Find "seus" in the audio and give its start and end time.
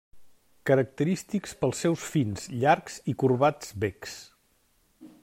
1.85-2.07